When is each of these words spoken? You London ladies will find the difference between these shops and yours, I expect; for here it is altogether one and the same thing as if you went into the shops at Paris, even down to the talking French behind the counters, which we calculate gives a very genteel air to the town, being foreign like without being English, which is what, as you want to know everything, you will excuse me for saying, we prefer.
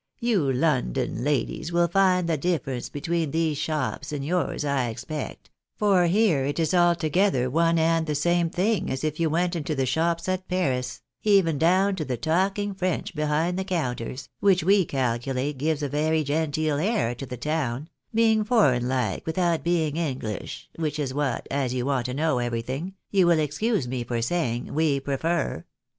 You 0.19 0.51
London 0.51 1.23
ladies 1.23 1.71
will 1.71 1.87
find 1.87 2.27
the 2.27 2.35
difference 2.35 2.89
between 2.89 3.29
these 3.29 3.59
shops 3.59 4.11
and 4.11 4.25
yours, 4.25 4.65
I 4.65 4.87
expect; 4.87 5.51
for 5.77 6.07
here 6.07 6.43
it 6.43 6.57
is 6.57 6.73
altogether 6.73 7.51
one 7.51 7.77
and 7.77 8.07
the 8.07 8.15
same 8.15 8.49
thing 8.49 8.89
as 8.89 9.03
if 9.03 9.19
you 9.19 9.29
went 9.29 9.55
into 9.55 9.75
the 9.75 9.85
shops 9.85 10.27
at 10.27 10.47
Paris, 10.47 11.03
even 11.21 11.59
down 11.59 11.95
to 11.97 12.03
the 12.03 12.17
talking 12.17 12.73
French 12.73 13.13
behind 13.13 13.59
the 13.59 13.63
counters, 13.63 14.27
which 14.39 14.63
we 14.63 14.85
calculate 14.85 15.59
gives 15.59 15.83
a 15.83 15.87
very 15.87 16.23
genteel 16.23 16.77
air 16.79 17.13
to 17.13 17.27
the 17.27 17.37
town, 17.37 17.87
being 18.11 18.43
foreign 18.43 18.87
like 18.87 19.23
without 19.27 19.63
being 19.63 19.97
English, 19.97 20.67
which 20.77 20.97
is 20.97 21.13
what, 21.13 21.45
as 21.51 21.75
you 21.75 21.85
want 21.85 22.07
to 22.07 22.15
know 22.15 22.39
everything, 22.39 22.95
you 23.11 23.27
will 23.27 23.37
excuse 23.37 23.87
me 23.87 24.03
for 24.03 24.19
saying, 24.19 24.73
we 24.73 24.99
prefer. 24.99 25.63